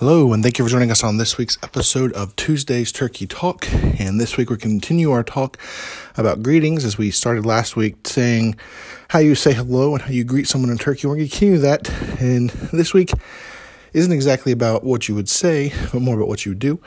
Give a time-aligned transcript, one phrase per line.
[0.00, 3.70] Hello, and thank you for joining us on this week's episode of Tuesday's Turkey Talk.
[4.00, 5.58] And this week we continue our talk
[6.16, 8.56] about greetings as we started last week saying
[9.08, 11.06] how you say hello and how you greet someone in Turkey.
[11.06, 11.90] We're going to continue that.
[12.18, 13.10] And this week
[13.92, 16.80] isn't exactly about what you would say, but more about what you would do.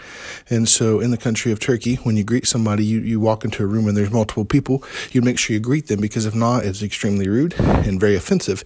[0.50, 3.61] And so in the country of Turkey, when you greet somebody, you, you walk into
[3.61, 6.66] a room and there's multiple people, you make sure you greet them because if not,
[6.66, 8.64] it's extremely rude and very offensive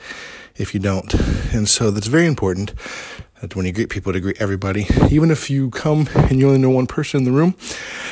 [0.56, 1.14] if you don't.
[1.54, 2.74] And so that's very important
[3.42, 4.88] that when you greet people to greet everybody.
[5.12, 7.56] Even if you come and you only know one person in the room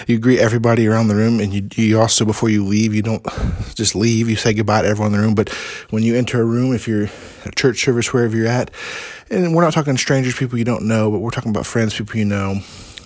[0.07, 3.23] you greet everybody around the room and you, you also before you leave you don't
[3.75, 4.29] just leave.
[4.29, 5.35] You say goodbye to everyone in the room.
[5.35, 5.49] But
[5.89, 7.09] when you enter a room if you're
[7.45, 8.71] at church service wherever you're at
[9.29, 12.17] and we're not talking strangers people you don't know but we're talking about friends people
[12.17, 12.59] you know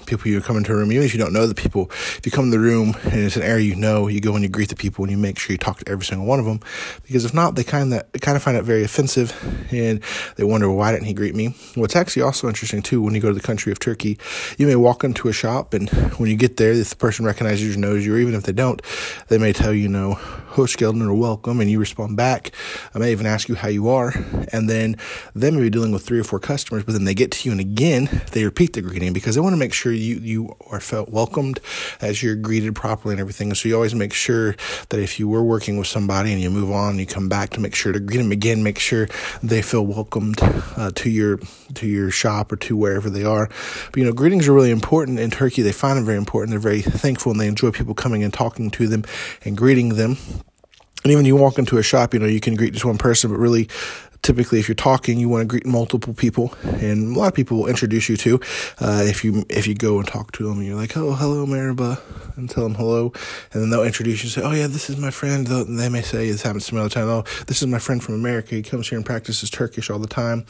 [0.10, 2.32] people you come into a room, even if you don't know the people, if you
[2.32, 4.70] come in the room and it's an area you know, you go and you greet
[4.70, 6.60] the people and you make sure you talk to every single one of them.
[7.04, 9.34] Because if not, they kind of kind of find it very offensive
[9.72, 10.02] and
[10.36, 11.56] they wonder well, why didn't he greet me?
[11.76, 14.18] What's actually also interesting too, when you go to the country of Turkey,
[14.58, 17.66] you may walk into a shop and when you get there, if the person recognizes
[17.66, 18.82] you, or knows you, or even if they don't,
[19.28, 20.16] they may tell you, you know,
[20.50, 22.52] hoş geldin or welcome, and you respond back.
[22.94, 24.14] I may even ask you how you are,
[24.52, 24.98] and then
[25.36, 27.52] they may be dealing with three or four customers, but then they get to you
[27.52, 30.80] and again they repeat the greeting because they want to make sure you you are
[30.80, 31.60] felt welcomed
[32.02, 33.54] as you're greeted properly and everything.
[33.54, 34.56] So you always make sure
[34.90, 37.60] that if you were working with somebody and you move on, you come back to
[37.60, 39.08] make sure to greet them again, make sure
[39.44, 41.40] they feel welcomed uh, to your
[41.76, 43.50] to your shop or to wherever they are.
[43.92, 45.62] But you know, greetings are really important in Turkey.
[45.62, 46.52] They find them very important.
[46.52, 49.04] They're very thankful and they enjoy people coming and talking to them
[49.44, 50.18] and greeting them.
[51.04, 53.32] And even you walk into a shop, you know, you can greet just one person,
[53.32, 53.70] but really
[54.22, 57.58] typically if you're talking you want to greet multiple people and a lot of people
[57.58, 58.40] will introduce you to
[58.80, 61.46] uh, if you if you go and talk to them and you're like oh hello
[61.46, 62.00] Merhaba
[62.38, 63.12] and tell them hello
[63.54, 65.48] and then they'll introduce you and say oh yeah this is my friend.
[65.48, 68.04] They may say this happens to me all the time oh this is my friend
[68.04, 70.46] from America he comes here and practices Turkish all the time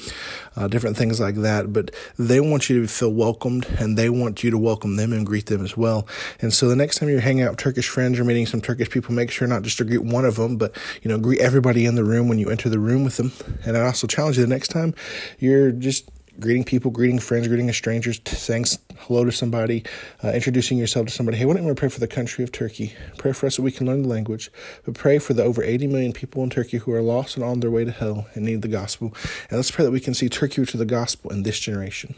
[0.55, 4.43] uh, different things like that but they want you to feel welcomed and they want
[4.43, 6.07] you to welcome them and greet them as well
[6.41, 8.89] and so the next time you're hanging out with Turkish friends or meeting some Turkish
[8.89, 11.85] people make sure not just to greet one of them but you know greet everybody
[11.85, 13.31] in the room when you enter the room with them
[13.65, 14.93] and I also challenge you the next time
[15.39, 16.09] you're just
[16.39, 18.65] greeting people, greeting friends, greeting strangers, saying
[18.99, 19.83] hello to somebody,
[20.23, 21.37] uh, introducing yourself to somebody.
[21.37, 22.93] Hey, why don't we pray for the country of Turkey?
[23.17, 24.51] Pray for us so we can learn the language,
[24.83, 27.61] but pray for the over 80 million people in Turkey who are lost and on
[27.61, 29.13] their way to hell and need the gospel.
[29.49, 32.15] And let's pray that we can see Turkey to the gospel in this generation.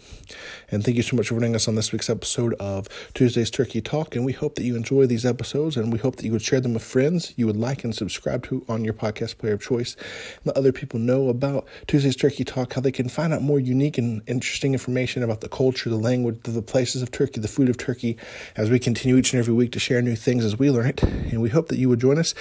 [0.72, 3.81] And thank you so much for joining us on this week's episode of Tuesday's Turkey
[3.81, 4.16] Talk.
[4.16, 6.62] And we hope that you enjoy these episodes and we hope that you would share
[6.62, 9.96] them with friends you would like and subscribe to on your podcast player of choice.
[10.46, 13.98] Let other people know about Tuesday's Turkey Talk, how they can find out more unique
[13.98, 17.77] and interesting information about the culture, the language, the places of Turkey, the food of
[17.77, 18.17] Turkey,
[18.55, 21.03] as we continue each and every week to share new things as we learn it.
[21.03, 22.33] And we hope that you would join us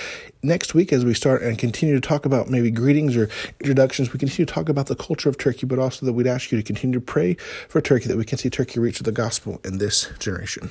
[0.43, 3.29] next week as we start and continue to talk about maybe greetings or
[3.61, 4.13] introductions.
[4.13, 6.59] We continue to talk about the culture of Turkey, but also that we'd ask you
[6.59, 7.35] to continue to pray
[7.69, 10.71] for Turkey, that we can see Turkey reach the gospel in this generation.